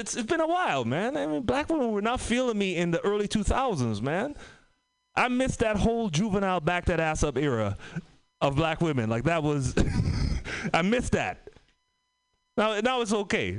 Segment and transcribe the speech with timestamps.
[0.00, 1.16] it's it's been a while, man.
[1.16, 4.34] I mean, black women were not feeling me in the early 2000s, man.
[5.14, 7.76] I missed that whole juvenile back that ass up era
[8.40, 9.10] of black women.
[9.10, 9.74] Like that was,
[10.74, 11.50] I missed that.
[12.56, 13.50] Now now it's okay.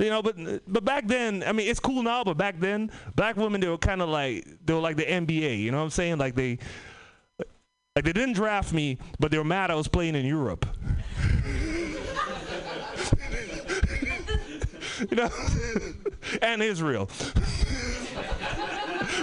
[0.00, 3.36] You know, but but back then, I mean, it's cool now, but back then, black
[3.36, 5.60] women they were kind of like they were like the NBA.
[5.60, 6.18] You know what I'm saying?
[6.18, 6.58] Like they
[7.96, 10.66] like they didn't draft me, but they were mad I was playing in Europe.
[15.10, 15.30] you know,
[16.42, 17.06] and Israel.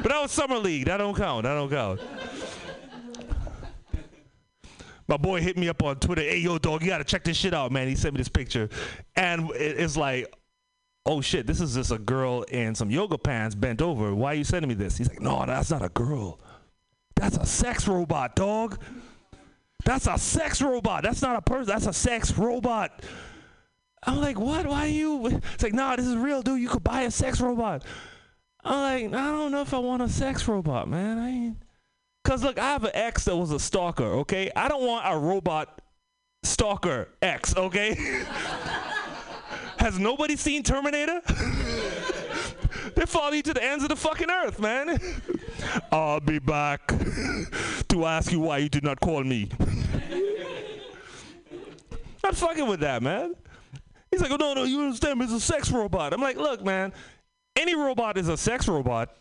[0.02, 0.86] but that was summer league.
[0.86, 1.44] That don't count.
[1.44, 2.02] That don't count.
[5.08, 6.22] My boy hit me up on Twitter.
[6.22, 7.88] Hey, yo, dog, you gotta check this shit out, man.
[7.88, 8.70] He sent me this picture,
[9.16, 10.34] and it's like,
[11.05, 14.16] oh shit, this is just a girl in some yoga pants bent over.
[14.16, 14.98] Why are you sending me this?
[14.98, 16.40] He's like, no, that's not a girl.
[17.16, 18.81] That's a sex robot, dog.
[19.84, 21.03] That's a sex robot.
[21.03, 21.67] That's not a person.
[21.67, 23.03] That's a sex robot.
[24.04, 24.66] I'm like, what?
[24.66, 25.28] Why are you?
[25.28, 26.59] It's like, nah, this is real, dude.
[26.59, 27.84] You could buy a sex robot.
[28.64, 31.17] I'm like, I don't know if I want a sex robot, man.
[31.17, 31.58] I ain't.
[32.23, 34.03] Cause look, I have an ex that was a stalker.
[34.03, 35.81] Okay, I don't want a robot
[36.44, 37.56] stalker ex.
[37.56, 37.95] Okay.
[39.80, 41.22] Has nobody seen Terminator?
[42.95, 45.00] they follow you to the ends of the fucking earth, man.
[45.92, 46.88] I'll be back
[47.90, 49.50] to ask you why you did not call me.
[52.23, 53.34] Not fucking with that, man.
[54.12, 55.22] He's like, oh, no, no, you understand?
[55.22, 56.14] It's a sex robot.
[56.14, 56.94] I'm like, look, man,
[57.56, 59.16] any robot is a sex robot.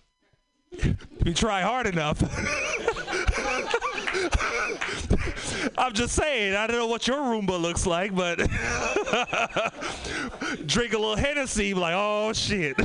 [0.73, 2.21] If you try hard enough.
[5.79, 8.39] I'm just saying, I don't know what your Roomba looks like, but
[10.67, 12.77] drink a little Hennessy, like, oh shit.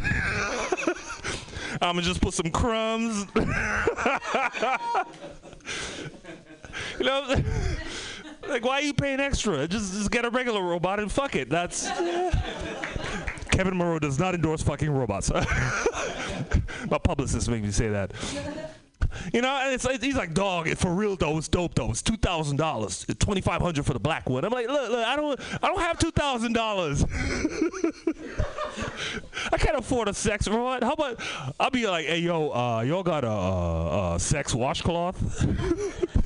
[1.81, 3.25] I'm gonna just put some crumbs.
[6.99, 7.35] you know,
[8.47, 9.67] like why are you paying extra?
[9.67, 11.49] Just just get a regular robot and fuck it.
[11.49, 11.87] That's
[13.51, 15.31] Kevin Monroe does not endorse fucking robots.
[16.89, 18.11] My publicist made me say that.
[19.33, 21.89] You know, and it's, he's like, dog, for real though, it's dope though.
[21.89, 24.43] It's two thousand dollars, twenty five hundred for the black one.
[24.43, 27.05] I'm like, look, look, I don't, I don't have two thousand dollars.
[29.51, 30.83] I can't afford a sex robot.
[30.83, 31.19] How about
[31.59, 35.45] I'll be like, hey yo, uh, y'all got a, a, a sex washcloth?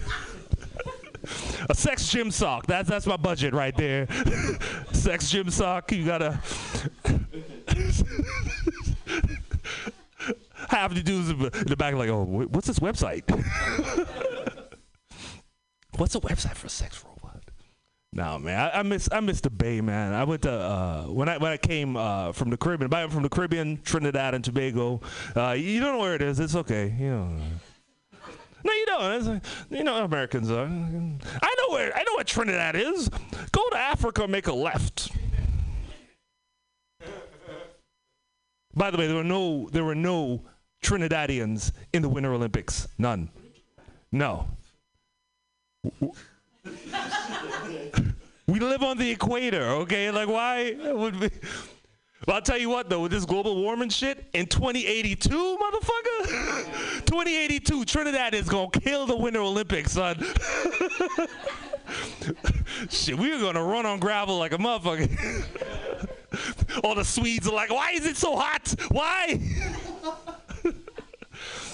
[1.70, 2.68] a sex gym sock.
[2.68, 4.08] That's that's my budget right there.
[4.92, 5.92] sex gym sock.
[5.92, 6.32] You gotta
[10.70, 13.24] half the dudes in the back like, oh, what's this website?
[15.98, 17.44] what's a website for a sex robot?
[18.12, 20.14] No, man, I, I, miss I miss the Bay, man.
[20.14, 22.92] I went to uh, when I when I came uh, from the Caribbean.
[22.94, 25.02] I'm from the Caribbean, Trinidad and Tobago.
[25.36, 26.40] Uh, you don't know where it is.
[26.40, 26.96] It's okay.
[26.98, 27.40] You know.
[28.64, 29.44] No, you don't.
[29.70, 30.66] You know Americans are.
[30.66, 31.96] I know where.
[31.96, 33.10] I know what Trinidad is.
[33.52, 35.12] Go to Africa, make a left.
[38.76, 40.42] By the way, there were no there were no
[40.84, 42.88] Trinidadians in the Winter Olympics.
[42.98, 43.30] None.
[44.12, 44.48] No.
[48.48, 50.12] we live on the equator, okay?
[50.12, 51.30] Like, why would we?
[52.30, 56.28] Well, I'll tell you what, though, with this global warming shit, in 2082, motherfucker,
[57.08, 60.16] 2082, Trinidad is gonna kill the Winter Olympics, son.
[62.92, 65.10] shit, we are gonna run on gravel like a motherfucker.
[66.84, 68.76] All the Swedes are like, why is it so hot?
[68.90, 69.42] Why?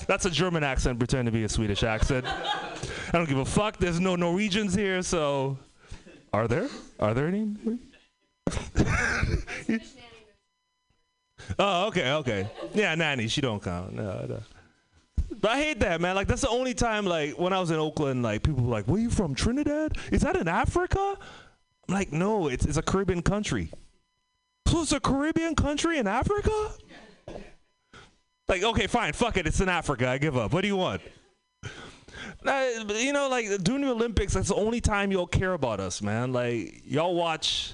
[0.07, 2.25] That's a German accent pretending to be a Swedish accent.
[2.27, 3.75] I don't give a fuck.
[3.75, 5.57] There's no Norwegians here, so.
[6.31, 6.69] Are there?
[7.01, 7.57] Are there any?
[11.59, 12.49] Oh, okay, okay.
[12.73, 13.93] Yeah, nanny, she don't count.
[13.93, 14.39] No, no.
[15.41, 16.15] But I hate that, man.
[16.15, 18.87] Like that's the only time, like when I was in Oakland, like people were like,
[18.87, 19.97] "Were you from Trinidad?
[20.11, 21.17] Is that in Africa?"
[21.87, 23.71] I'm like, "No, it's it's a Caribbean country."
[24.67, 26.71] So it's a Caribbean country in Africa?
[28.47, 30.07] Like, okay, fine, fuck it, it's in Africa.
[30.09, 30.53] I give up.
[30.53, 31.01] What do you want?
[32.45, 36.01] Uh, you know, like during the Olympics, that's the only time y'all care about us,
[36.01, 36.31] man.
[36.31, 37.73] Like y'all watch,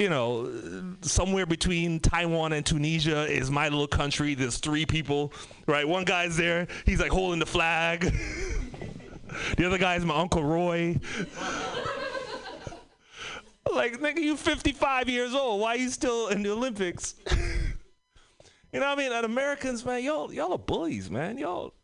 [0.00, 0.50] you know,
[1.02, 4.34] somewhere between Taiwan and Tunisia is my little country.
[4.34, 5.30] There's three people,
[5.66, 5.86] right?
[5.86, 8.00] One guy's there, he's like holding the flag.
[9.58, 10.98] the other guy's my uncle Roy.
[13.70, 15.60] like, nigga, you 55 years old.
[15.60, 17.14] Why are you still in the Olympics?
[18.72, 19.12] You know what I mean?
[19.12, 21.38] And Americans, man, y'all y'all are bullies, man.
[21.38, 21.74] Y'all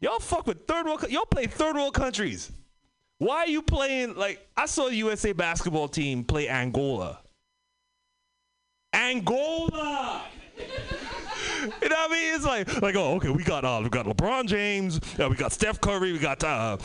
[0.00, 1.08] y'all fuck with third world.
[1.08, 2.50] Y'all play third world countries.
[3.18, 7.20] Why are you playing like I saw the USA basketball team play Angola.
[8.96, 10.22] Angola.
[10.58, 10.64] you
[11.66, 12.34] know what I mean?
[12.34, 15.52] It's like like oh okay we got uh we got LeBron James, uh, we got
[15.52, 16.78] Steph Curry, we got uh,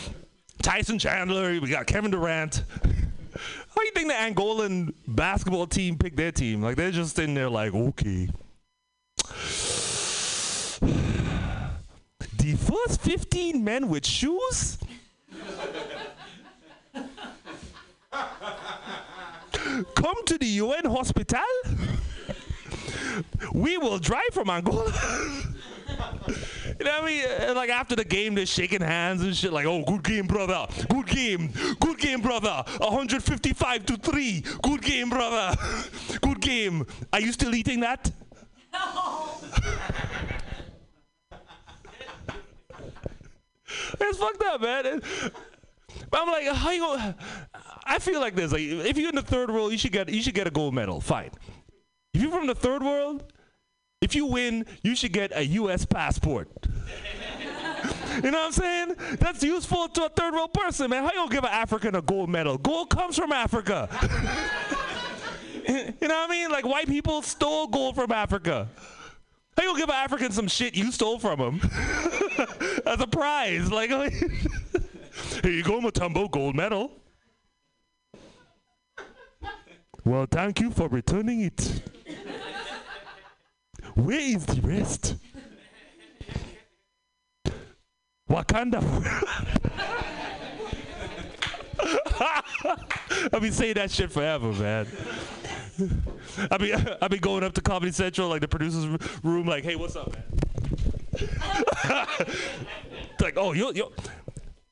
[0.61, 2.63] Tyson Chandler, we got Kevin Durant.
[2.83, 6.61] How do you think the Angolan basketball team picked their team?
[6.61, 8.29] Like they're just in there like, okay.
[12.37, 14.77] The first 15 men with shoes?
[19.95, 21.39] Come to the UN hospital?
[23.53, 24.91] we will drive from Angola.
[26.79, 27.55] You know what I mean?
[27.55, 29.53] Like after the game, they're shaking hands and shit.
[29.53, 30.65] Like, oh, good game, brother.
[30.89, 31.51] Good game.
[31.79, 32.63] Good game, brother.
[32.79, 34.43] 155 to three.
[34.63, 35.55] Good game, brother.
[36.21, 36.87] Good game.
[37.13, 38.09] Are you still eating that?
[38.73, 39.31] No.
[43.99, 45.01] it's fucked up, man.
[46.09, 47.15] But I'm like, how you going
[47.85, 48.51] I feel like this.
[48.51, 50.73] Like, if you're in the third world, you should get you should get a gold
[50.73, 51.01] medal.
[51.01, 51.31] Fine.
[52.13, 53.31] If you're from the third world,
[54.01, 55.85] if you win, you should get a U.S.
[55.85, 56.49] passport.
[58.23, 58.95] you know what I'm saying?
[59.19, 61.03] That's useful to a third world person, man.
[61.03, 62.57] How you gonna give an African a gold medal?
[62.57, 63.87] Gold comes from Africa.
[65.67, 66.49] you know what I mean?
[66.49, 68.67] Like white people stole gold from Africa.
[69.57, 71.61] How you gonna give an African some shit you stole from him
[72.85, 73.71] as a prize?
[73.71, 76.91] Like, here you go, Mutombo, gold medal.
[80.03, 81.83] Well, thank you for returning it.
[83.93, 85.15] Where is the rest?
[88.29, 88.81] Wakanda.
[93.33, 94.87] I've been saying that shit forever, man.
[96.49, 98.85] I mean, I've been going up to Comedy Central, like the producers'
[99.23, 100.23] room, like, "Hey, what's up, man?"
[103.19, 103.91] like, "Oh, you, you,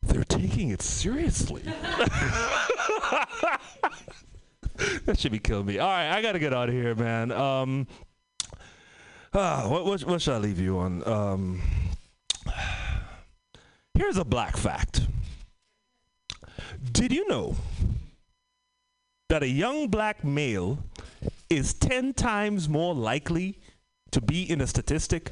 [0.04, 1.64] they're taking it seriously."
[5.06, 5.80] that should be killing me.
[5.80, 7.32] All right, I gotta get out of here, man.
[7.32, 7.88] Um,
[9.32, 11.08] Ah, what, what, what should I leave you on?
[11.08, 11.62] Um,
[13.94, 15.02] here's a black fact.
[16.92, 17.56] Did you know
[19.28, 20.80] that a young black male
[21.48, 23.60] is 10 times more likely
[24.12, 25.32] to be in a statistic?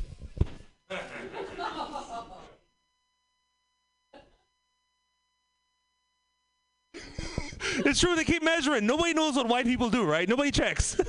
[7.86, 8.86] It's true, they keep measuring.
[8.86, 10.28] Nobody knows what white people do, right?
[10.28, 11.00] Nobody checks.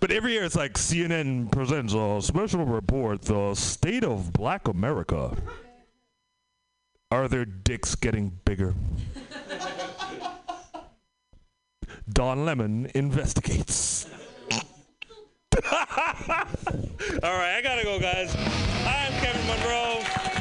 [0.00, 5.34] But every year it's like CNN presents a special report, the state of black America.
[7.10, 8.74] Are their dicks getting bigger?
[12.12, 14.06] Don Lemon investigates.
[14.52, 14.60] All
[17.22, 18.36] right, I gotta go, guys.
[18.84, 20.33] I'm Kevin Monroe.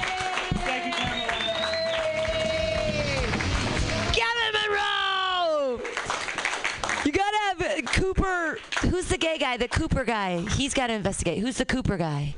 [9.03, 9.57] Who's the gay guy?
[9.57, 10.39] The Cooper guy.
[10.51, 11.39] He's got to investigate.
[11.39, 12.35] Who's the Cooper guy?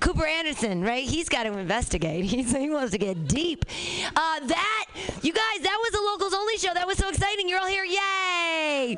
[0.00, 1.02] Cooper Anderson, right?
[1.02, 2.24] He's got to investigate.
[2.30, 3.64] He's, he wants to get deep.
[4.14, 4.86] Uh, that,
[5.22, 6.74] you guys, that was the locals only show.
[6.74, 7.48] That was so exciting.
[7.48, 7.84] You're all here.
[7.84, 8.96] Yay!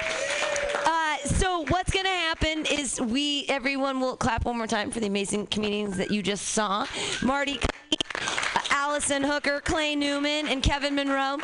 [0.84, 4.98] Uh, so what's going to happen is we, everyone will clap one more time for
[4.98, 6.86] the amazing comedians that you just saw.
[7.22, 7.60] Marty,
[8.70, 11.38] Allison Hooker, Clay Newman, and Kevin Monroe.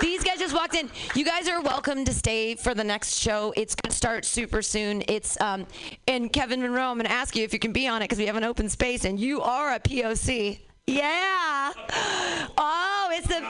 [0.00, 0.90] These guys just walked in.
[1.14, 3.52] You guys are welcome to stay for the next show.
[3.56, 5.02] It's going to start super soon.
[5.08, 5.66] It's um,
[6.08, 6.90] and Kevin Monroe.
[6.90, 8.44] I'm going to ask you if you can be on it because we have an
[8.44, 10.58] open space, and you are a POC.
[10.90, 11.72] Yeah.
[12.58, 13.40] Oh, it's the.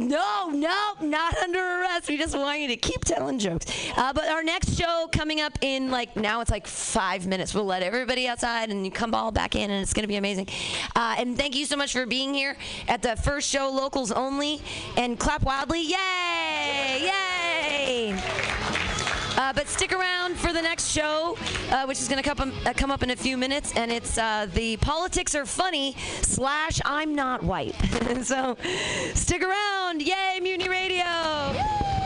[0.00, 2.08] No, no, not under arrest.
[2.08, 3.66] We just want you to keep telling jokes.
[3.96, 7.52] Uh, but our next show coming up in like now it's like five minutes.
[7.52, 10.16] We'll let everybody outside and you come all back in, and it's going to be
[10.16, 10.46] amazing.
[10.94, 12.56] Uh, and thank you so much for being here
[12.86, 14.60] at the first show, locals only,
[14.96, 15.82] and clap wildly.
[15.82, 17.10] Yay!
[17.10, 18.67] Yay!
[19.38, 21.38] Uh, but stick around for the next show,
[21.70, 24.18] uh, which is going to come, uh, come up in a few minutes, and it's
[24.18, 27.76] uh, the politics are funny slash I'm not white.
[28.24, 28.56] so
[29.14, 30.02] stick around.
[30.02, 31.97] Yay, Mutiny Radio!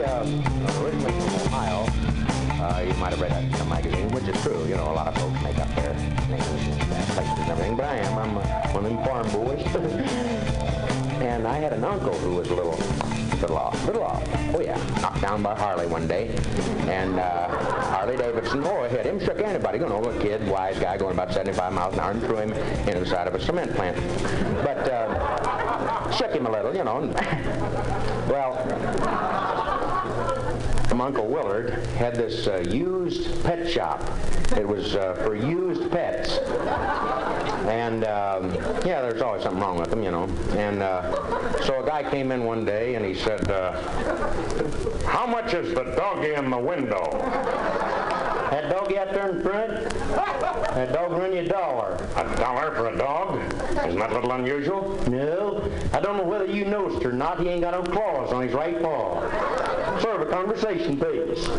[0.00, 0.24] Uh,
[0.80, 1.84] originally from Ohio.
[2.62, 4.64] Uh, you might have read that in some magazine, which is true.
[4.64, 6.80] You know, a lot of folks make up their names and
[7.12, 8.18] places and everything, but I am.
[8.18, 9.60] I'm uh, one of them farm boys.
[11.20, 12.78] and I had an uncle who was a little,
[13.42, 14.26] little off, little off.
[14.54, 16.34] Oh yeah, knocked down by Harley one day,
[16.88, 17.48] and uh,
[17.90, 19.78] Harley Davidson, oh, hit him, shook anybody.
[19.78, 22.52] You know, a kid, wise guy, going about 75 miles an hour, and threw him
[22.88, 23.96] into the side of a cement plant.
[24.64, 27.12] But uh, shook him a little, you know.
[28.26, 29.41] well.
[30.92, 34.02] From Uncle Willard had this uh, used pet shop.
[34.58, 36.36] It was uh, for used pets.
[37.66, 38.52] And um,
[38.84, 40.24] yeah, there's always something wrong with them, you know.
[40.50, 43.72] And uh, so a guy came in one day and he said, uh,
[45.06, 47.08] How much is the doggy in the window?
[48.62, 49.92] That doggy out there in front?
[50.72, 51.96] That dog run you a dollar.
[52.16, 53.38] A dollar for a dog?
[53.86, 54.98] Isn't that a little unusual?
[55.10, 55.70] No.
[55.92, 58.54] I don't know whether you noticed or not, he ain't got no claws on his
[58.54, 59.20] right paw.
[60.00, 61.46] Sort of a conversation piece.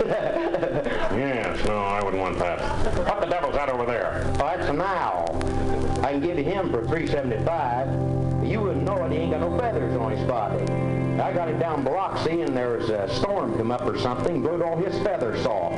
[1.13, 2.59] yes, no, I wouldn't want that.
[3.07, 4.23] What the devil's that over there?
[4.35, 5.27] Oh, that's an owl.
[6.03, 8.47] I can give you him for 375.
[8.49, 10.92] You wouldn't know it, he ain't got no feathers on his body.
[11.19, 14.61] I got him down Biloxi and there was a storm come up or something, blowed
[14.61, 15.73] all his feathers off.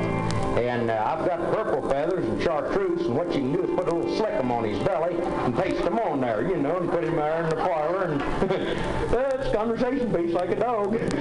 [0.56, 3.88] And uh, I've got purple feathers and chartreuse, and what you can do is put
[3.88, 6.90] a little slick 'em on his belly and paste them on there, you know, and
[6.90, 8.20] put him there in the parlor, and
[9.10, 10.94] that's conversation piece like a dog.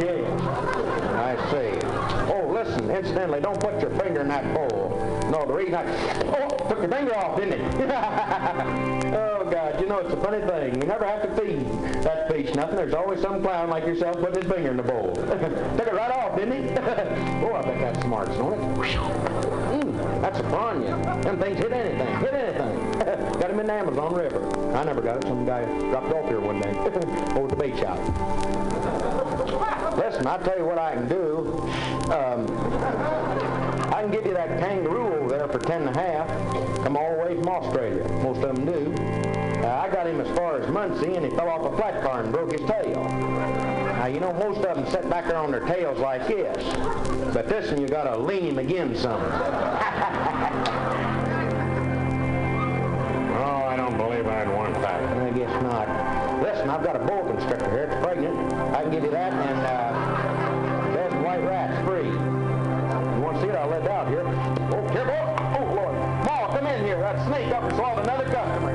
[0.00, 0.22] yeah,
[1.18, 1.80] I see.
[2.32, 4.95] Oh, listen, incidentally, don't put your finger in that bowl.
[5.30, 5.84] No, the reason I...
[6.24, 7.90] Oh, took your finger off, didn't it?
[9.14, 10.80] oh, God, you know, it's a funny thing.
[10.80, 11.66] You never have to feed
[12.02, 12.76] that fish nothing.
[12.76, 15.14] There's always some clown like yourself putting his finger in the bowl.
[15.16, 16.70] took it right off, didn't he?
[17.44, 18.76] oh, I bet that smarts, don't it?
[18.76, 21.22] Mm, that's a piranha.
[21.22, 22.16] Them things hit anything.
[22.18, 22.92] Hit anything.
[23.40, 24.76] got him in the Amazon River.
[24.76, 25.24] I never got it.
[25.24, 26.70] Some guy dropped off here one day
[27.36, 27.98] over the bait shop.
[29.96, 31.68] Listen, I'll tell you what I can do.
[32.12, 33.65] Um,
[34.06, 36.28] can give you that kangaroo over there for ten and a half.
[36.84, 38.06] Come all the way from Australia.
[38.22, 38.94] Most of them do.
[39.62, 42.22] Uh, I got him as far as Muncie, and he fell off a flat car
[42.22, 43.02] and broke his tail.
[43.02, 46.62] Now, you know, most of them sit back there on their tails like this.
[47.34, 49.20] But this one, you got to lean him again some.
[49.20, 49.26] oh,
[53.66, 55.02] I don't believe I'd want that.
[55.02, 56.42] I guess not.
[56.42, 57.84] Listen, I've got a boa constrictor here.
[57.90, 58.52] It's pregnant.
[58.72, 59.65] I can give you that, and
[67.06, 68.65] That snake up and swallowed another customer.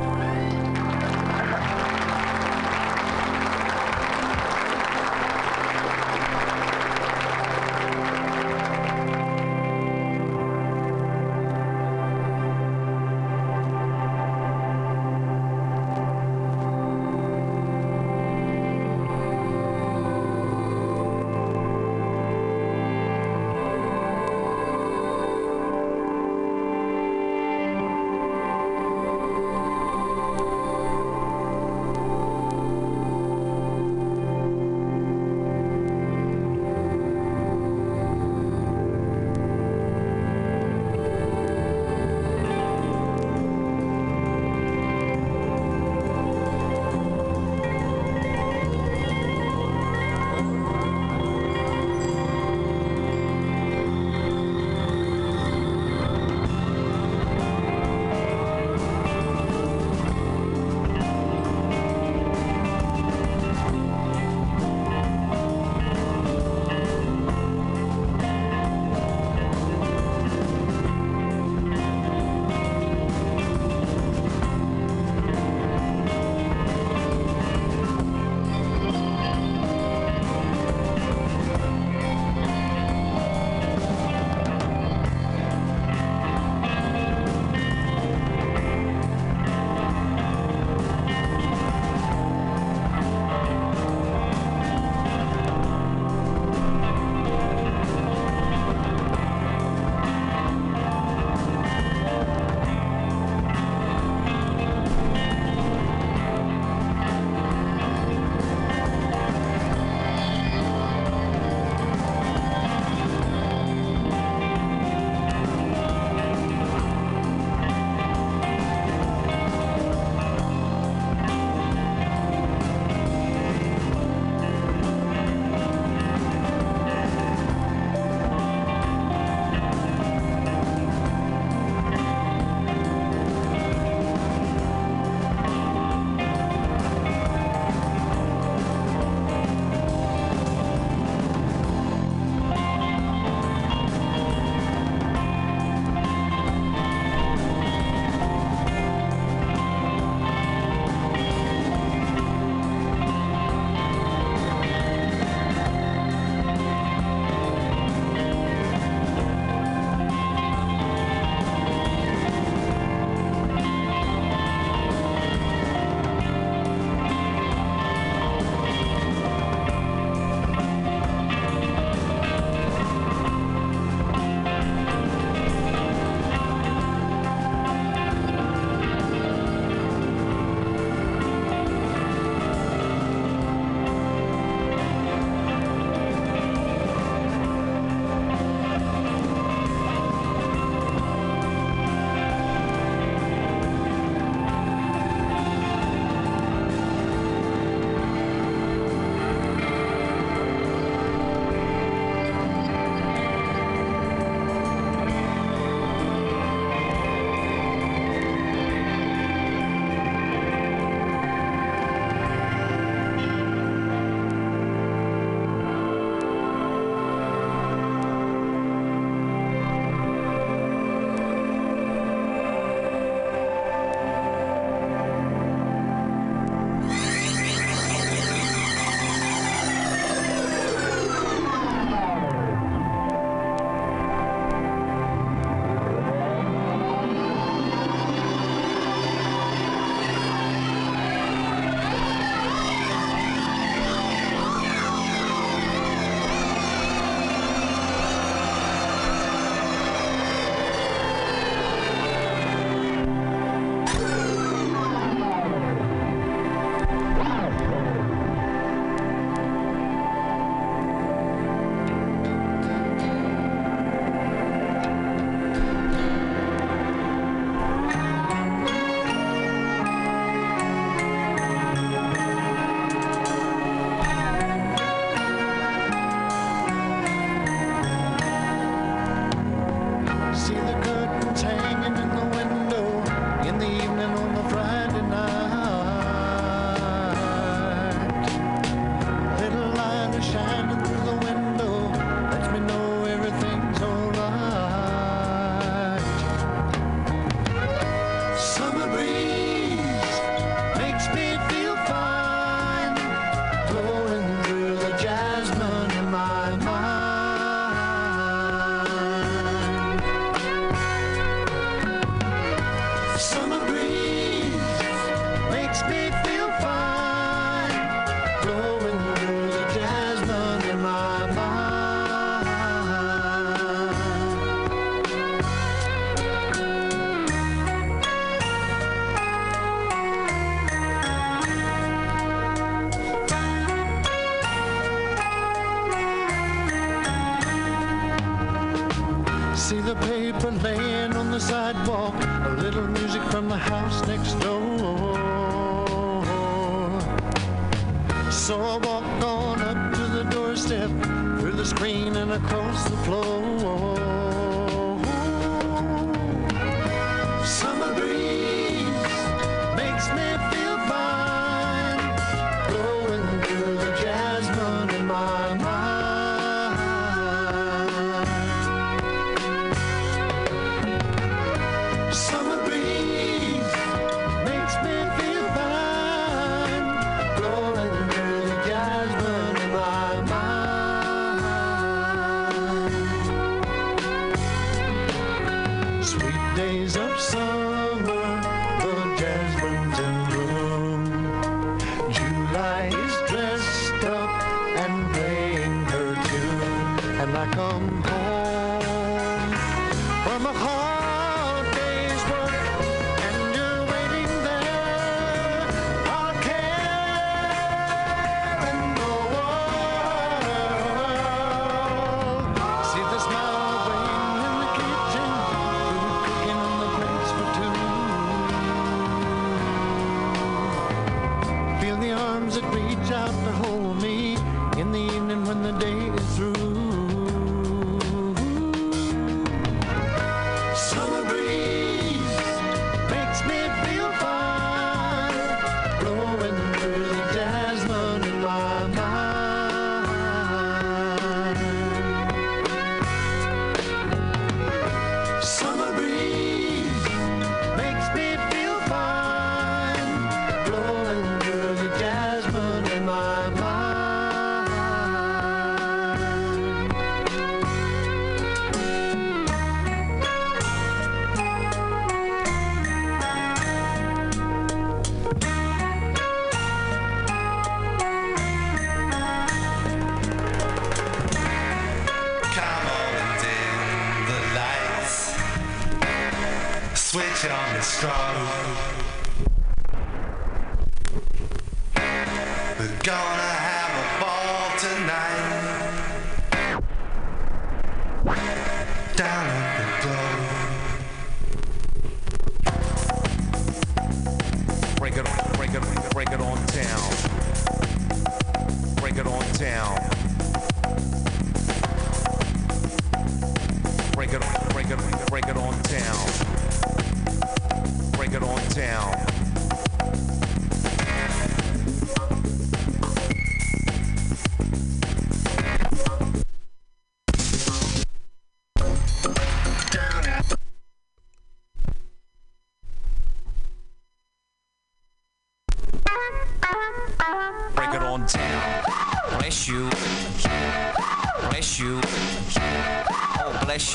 [478.02, 478.81] sky.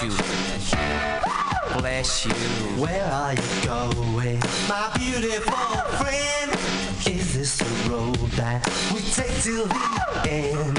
[0.01, 1.81] bless you.
[1.81, 2.33] Bless you.
[2.81, 5.55] Where are you going, my beautiful
[5.97, 6.51] friend?
[7.07, 10.79] Is this the road that we take till the end?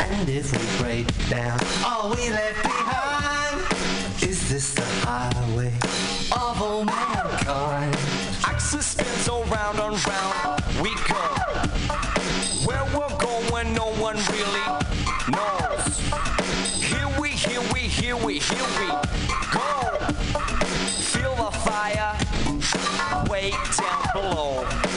[0.00, 5.72] And if we break down, all we left behind is this the highway
[6.32, 7.96] of all mankind?
[8.44, 11.22] Axis spins all round and round we go.
[12.66, 14.77] Where we're going, no one really
[18.28, 18.88] we, here we
[19.54, 19.96] go.
[21.00, 22.14] Feel the fire
[23.30, 24.87] way down below.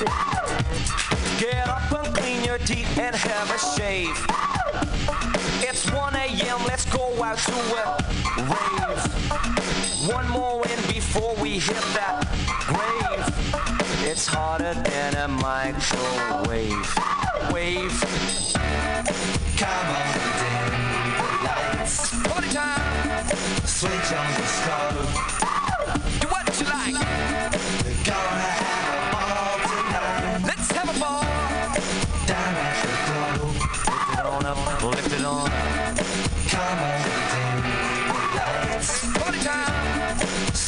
[0.00, 4.16] Get up and clean your teeth and have a shave.
[5.62, 7.98] It's 1 a.m., let's go out to a
[8.48, 9.02] rave.
[10.08, 12.26] One more win before we hit that
[12.66, 13.24] grave.
[14.08, 16.96] It's hotter than a microwave.
[17.52, 18.00] Wave.
[19.58, 20.70] Come on, dim
[21.18, 21.94] the lights.
[22.26, 23.26] Party time.
[23.66, 25.08] Switch on the stove.
[26.20, 26.94] Do what you like.
[27.84, 28.59] We're gonna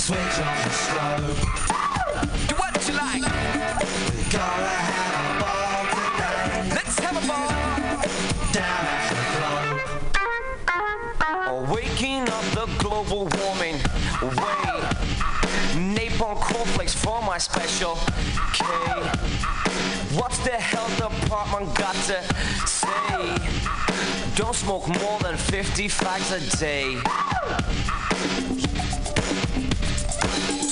[0.00, 1.36] switch on the stove.
[2.48, 3.20] Do what you like.
[3.20, 6.72] We gotta have a ball today.
[6.74, 7.52] Let's have a ball.
[8.50, 9.80] Down at the globe.
[11.70, 13.76] Waking up the global warming
[14.40, 14.72] way.
[15.76, 17.98] Napalm cornflakes for my special
[18.54, 18.64] K.
[20.18, 22.22] What's the health department got to
[22.66, 23.36] say?
[24.34, 26.96] Don't smoke more than 50 fags a day.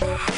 [0.00, 0.37] Bye.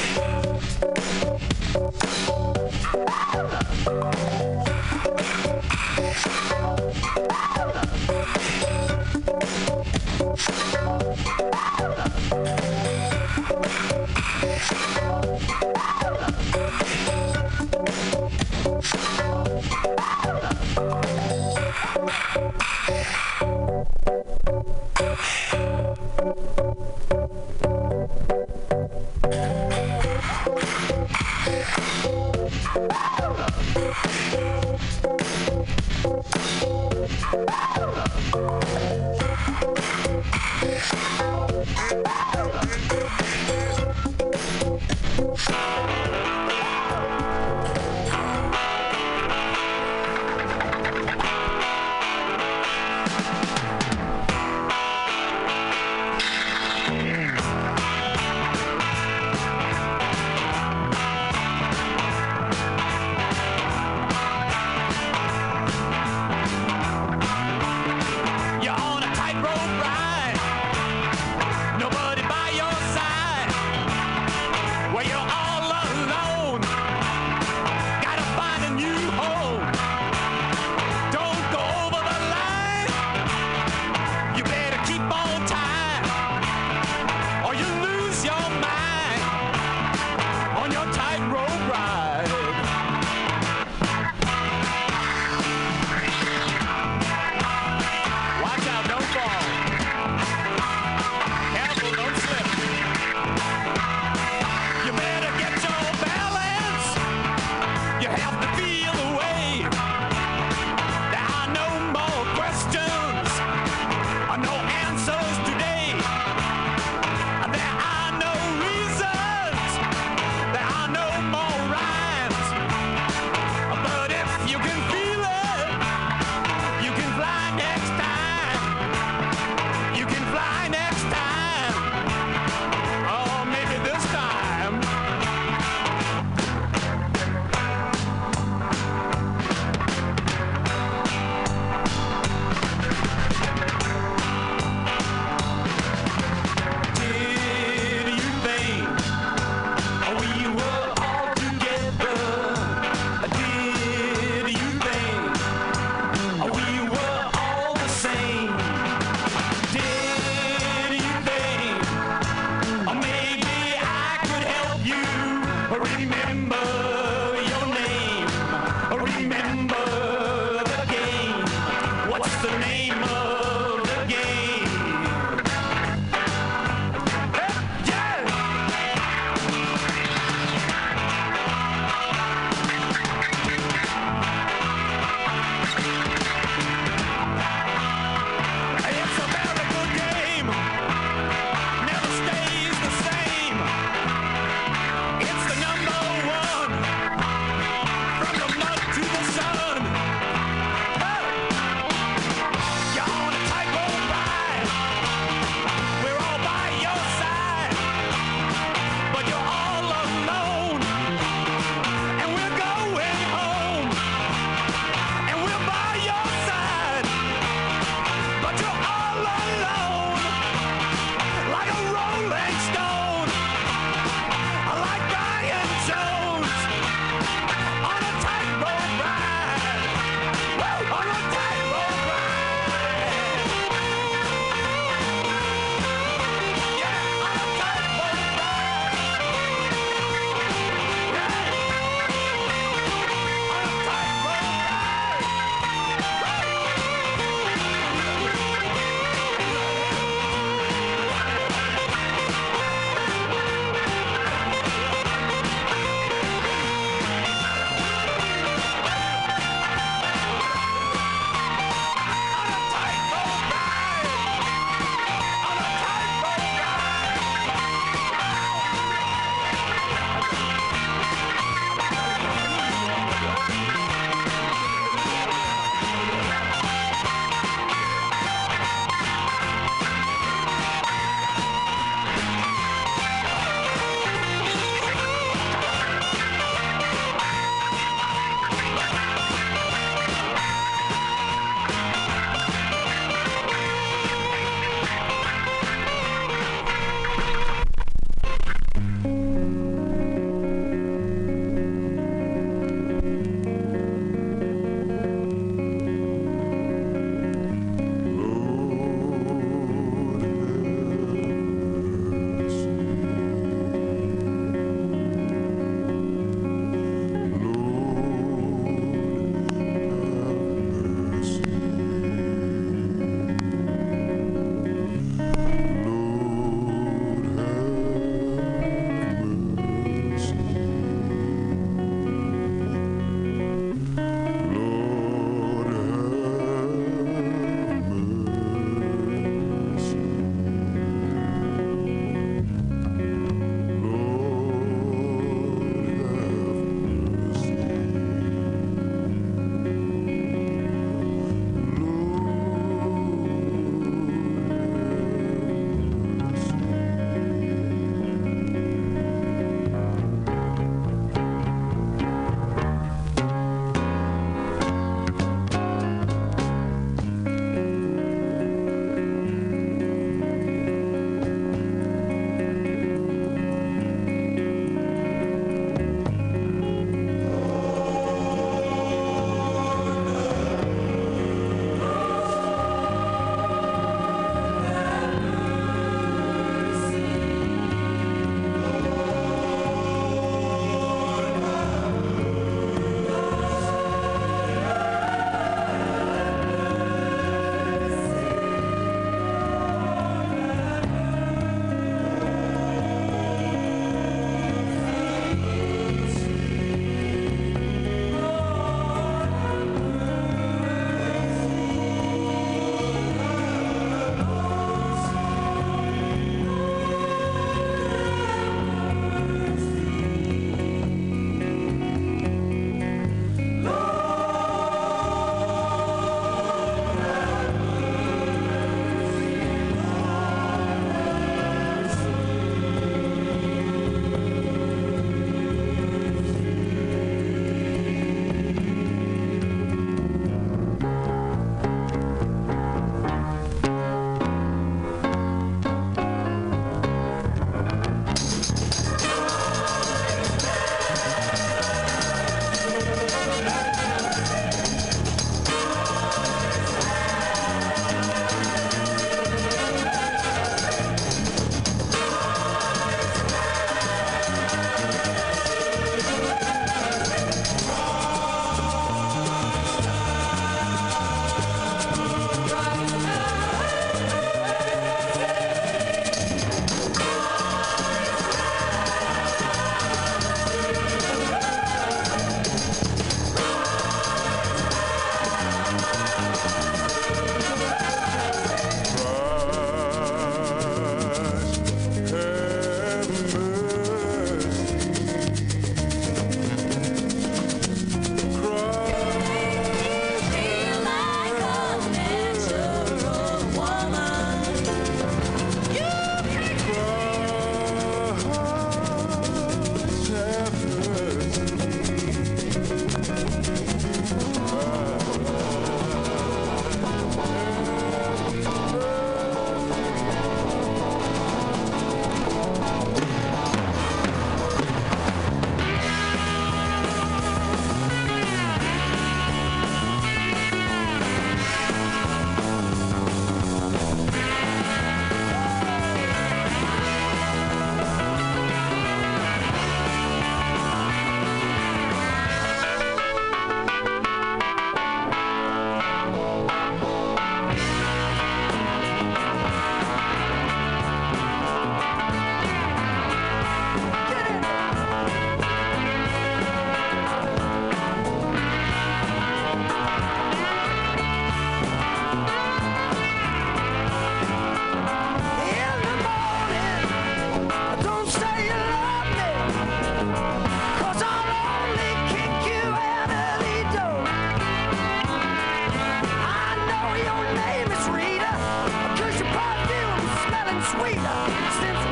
[581.50, 581.89] instance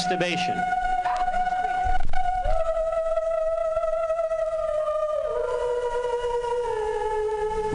[0.00, 0.56] Masturbation.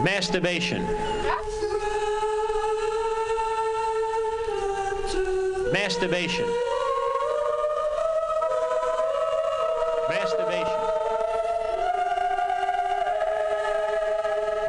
[0.00, 0.82] Masturbation.
[5.72, 6.48] Masturbation.
[10.08, 10.80] Masturbation.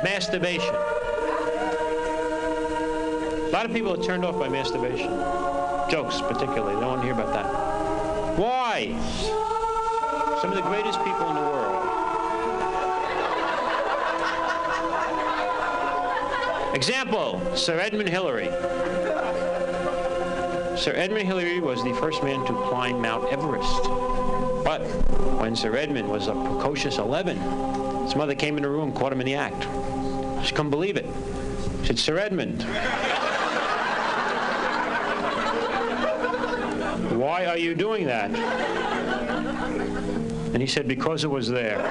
[0.03, 0.75] Masturbation.
[3.45, 5.36] A lot of people are turned off by masturbation.
[5.89, 6.75] Jokes, particularly.
[6.75, 8.37] They don't want to hear about that.
[8.37, 8.87] Why?
[10.41, 11.87] Some of the greatest people in the world.
[16.75, 18.49] Example Sir Edmund Hillary.
[20.77, 23.83] Sir Edmund Hillary was the first man to climb Mount Everest.
[24.63, 24.81] But
[25.39, 27.37] when Sir Edmund was a precocious 11,
[28.03, 29.63] his mother came in the room, caught him in the act.
[30.45, 31.05] She couldn't believe it.
[31.81, 32.63] She said, Sir Edmund,
[37.19, 38.31] why are you doing that?
[40.53, 41.81] And he said, because it was there.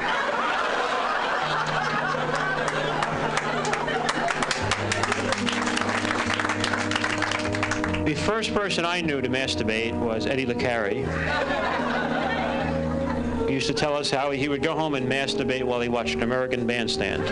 [8.04, 11.04] The first person I knew to masturbate was Eddie LeCarry.
[13.48, 16.16] He used to tell us how he would go home and masturbate while he watched
[16.22, 17.24] American Bandstand.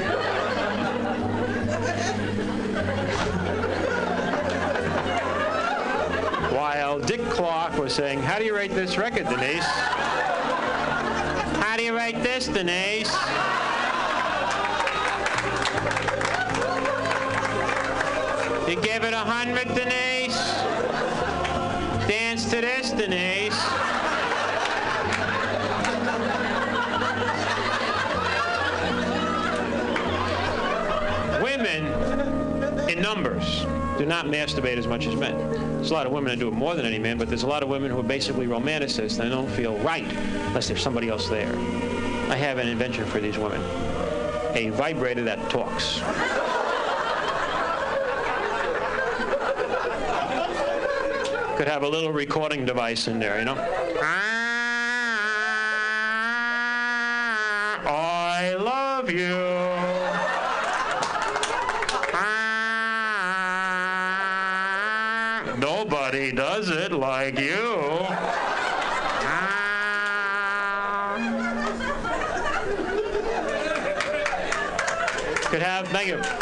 [6.95, 9.65] While Dick Clark was saying, how do you rate this record, Denise?
[11.59, 13.13] How do you rate this, Denise?
[18.69, 20.39] You give it a hundred, Denise?
[22.07, 23.59] Dance to this, Denise.
[31.43, 33.67] Women, in numbers,
[33.99, 35.64] do not masturbate as much as men.
[35.85, 37.47] There's a lot of women that do it more than any man, but there's a
[37.47, 40.11] lot of women who are basically romanticists and they don't feel right
[40.47, 41.55] unless there's somebody else there.
[42.31, 43.61] I have an invention for these women.
[44.55, 45.99] A vibrator that talks.
[51.59, 53.57] Could have a little recording device in there, you know?
[57.87, 59.54] I love you.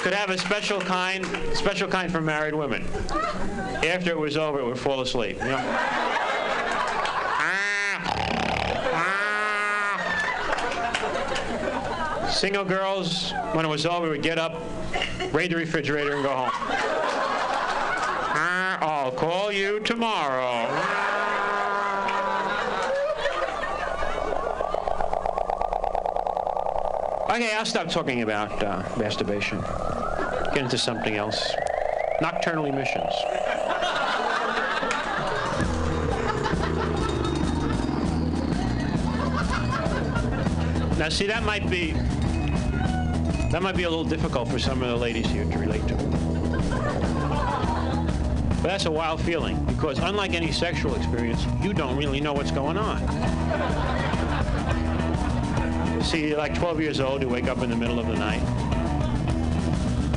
[0.03, 1.25] Could have a special kind,
[1.55, 2.85] special kind for married women.
[3.87, 5.39] After it was over, it would fall asleep.
[5.39, 5.99] You know?
[12.29, 14.61] Single girls, when it was over, would get up,
[15.33, 16.51] raid the refrigerator, and go home.
[18.83, 20.67] I'll call you tomorrow.
[27.35, 29.63] Okay, I'll stop talking about uh, masturbation.
[30.55, 31.55] Get into something else.
[32.21, 33.13] Nocturnal emissions.
[40.99, 41.93] Now, see, that might be
[43.51, 45.95] that might be a little difficult for some of the ladies here to relate to.
[48.63, 52.51] But that's a wild feeling because, unlike any sexual experience, you don't really know what's
[52.51, 53.01] going on.
[56.03, 58.43] See, like 12 years old, you wake up in the middle of the night.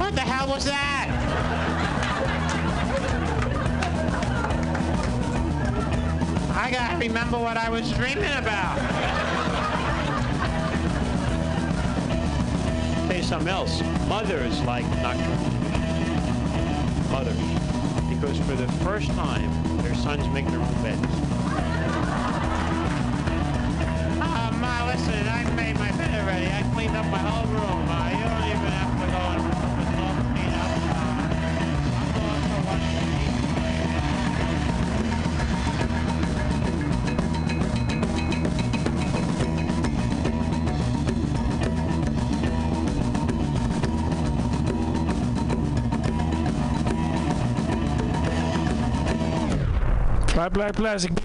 [0.05, 1.07] What the hell was that?
[6.55, 8.77] I gotta remember what I was dreaming about.
[13.11, 13.81] You something else.
[14.07, 15.37] Mothers like nocturnal.
[17.09, 17.39] Mothers.
[18.07, 19.49] Because for the first time,
[19.81, 21.34] their sons make their own beds.
[50.49, 51.24] Black Plastic Radio.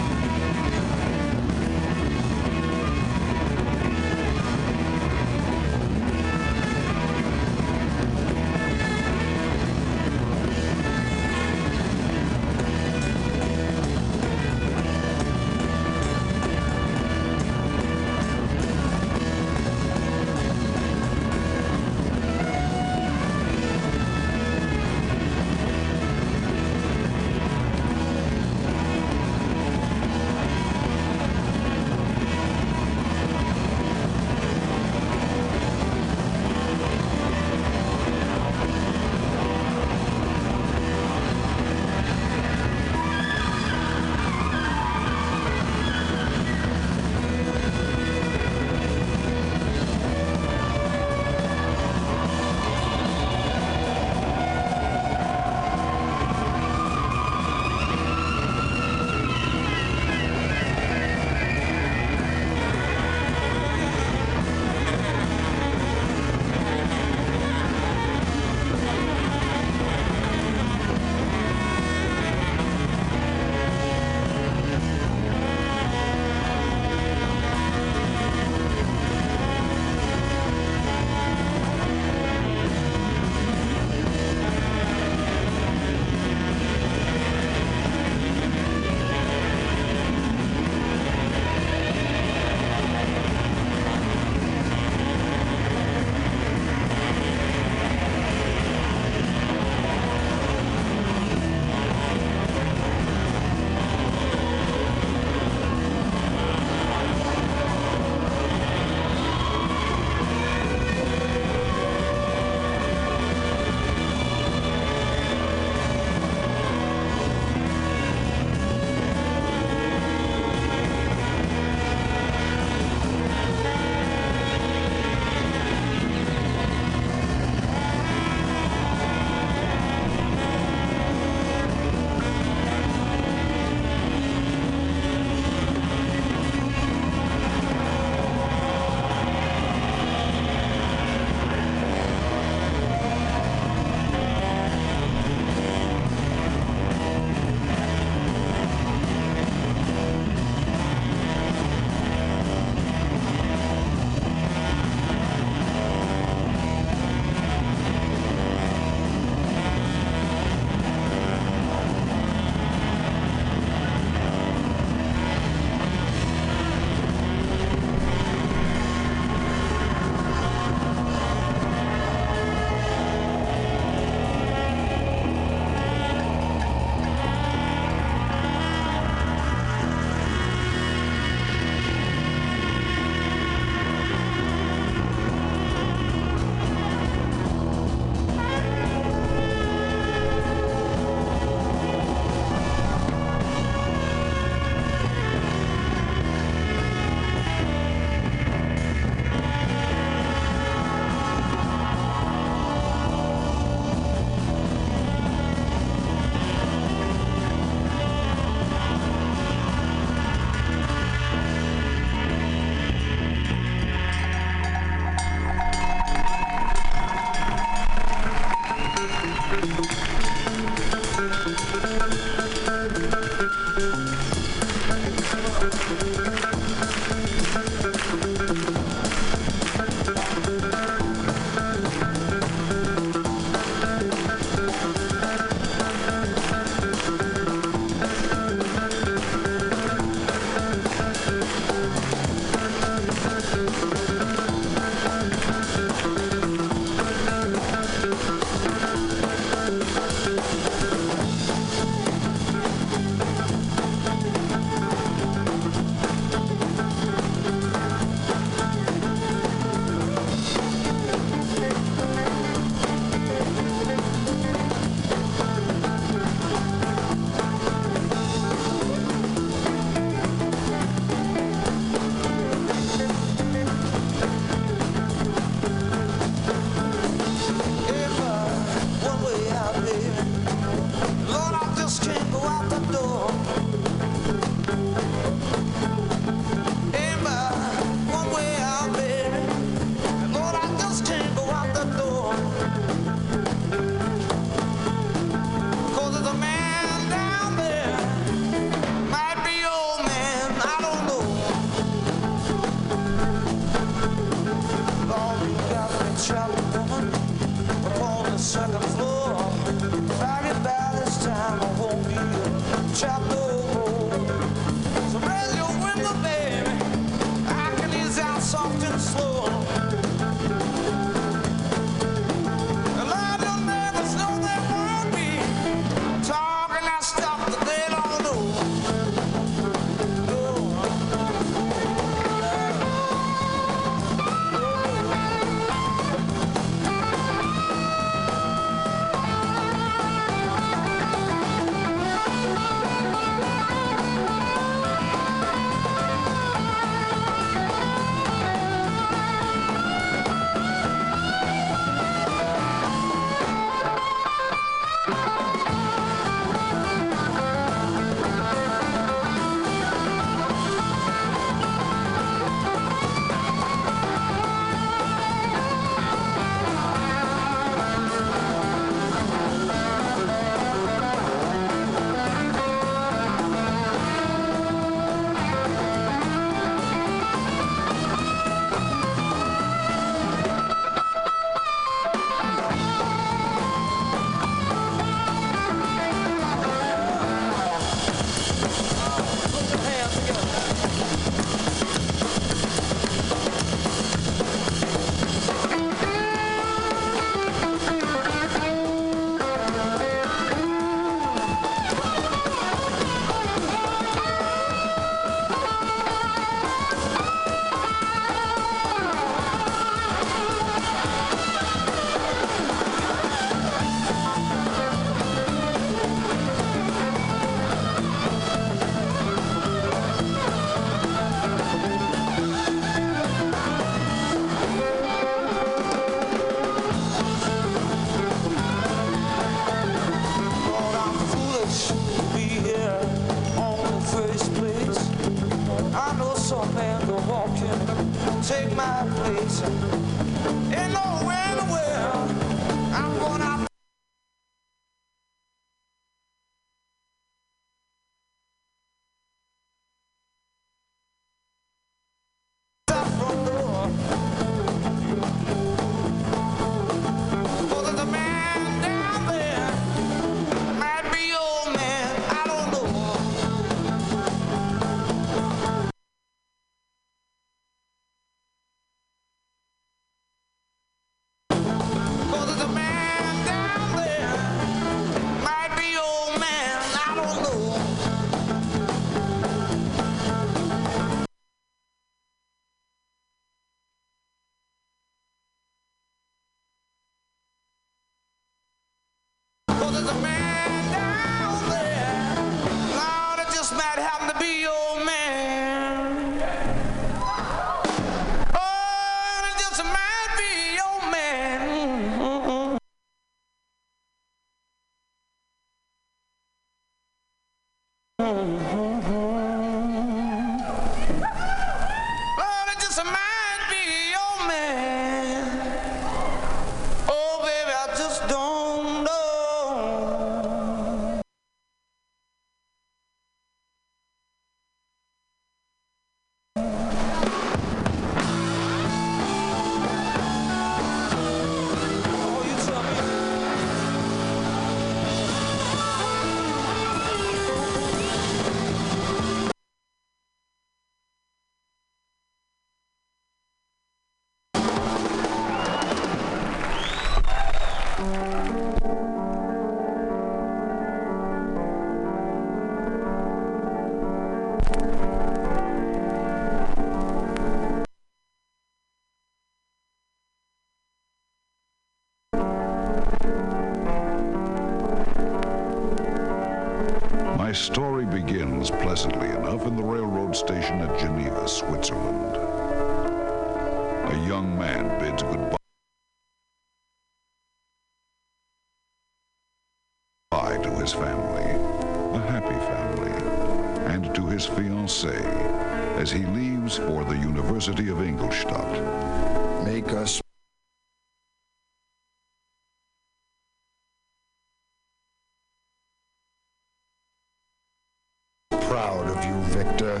[598.72, 600.00] Proud of you, Victor.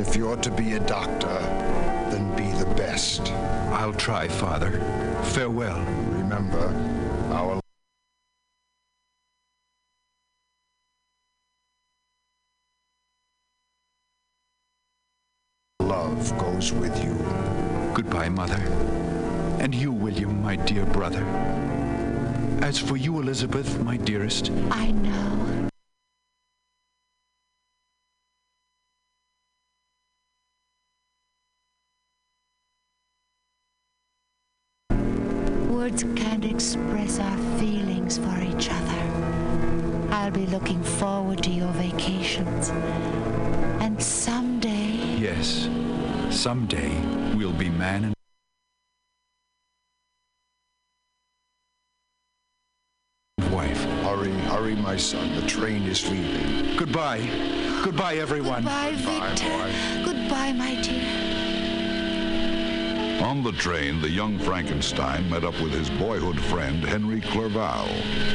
[0.00, 1.38] If you're to be a doctor,
[2.10, 3.20] then be the best.
[3.70, 4.80] I'll try, Father.
[5.34, 5.78] Farewell.
[6.12, 6.72] Remember,
[7.30, 7.60] our
[15.80, 17.12] love goes with you.
[17.92, 18.62] Goodbye, Mother.
[19.60, 21.24] And you, William, my dear brother.
[22.62, 25.51] As for you, Elizabeth, my dearest, I know.
[54.92, 55.34] My son.
[55.34, 56.76] The train is leaving.
[56.76, 57.26] Goodbye.
[57.82, 58.62] Goodbye, everyone.
[58.62, 60.04] Goodbye, Victor.
[60.04, 61.08] Goodbye, my dear.
[63.24, 67.86] On the train, the young Frankenstein met up with his boyhood friend Henry Clerval,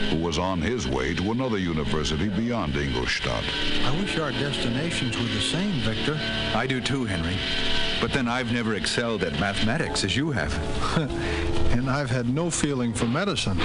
[0.09, 3.43] who was on his way to another university beyond Ingolstadt.
[3.85, 6.19] I wish our destinations were the same, Victor.
[6.55, 7.37] I do too, Henry.
[8.01, 10.51] But then I've never excelled at mathematics as you have.
[11.77, 13.59] and I've had no feeling for medicine.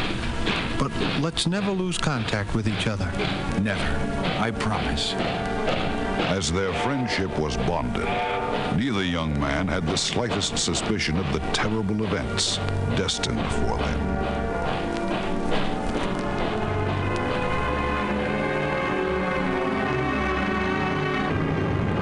[0.82, 3.08] But let's never lose contact with each other.
[3.62, 3.86] Never.
[4.40, 5.12] I promise.
[5.14, 8.08] As their friendship was bonded,
[8.76, 12.56] neither young man had the slightest suspicion of the terrible events
[12.96, 14.41] destined for them.